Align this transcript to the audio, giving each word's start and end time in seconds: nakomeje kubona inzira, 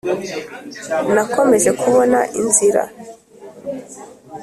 nakomeje 1.13 1.69
kubona 1.81 2.19
inzira, 2.41 2.83